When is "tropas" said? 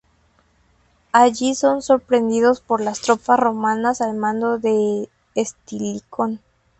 3.01-3.39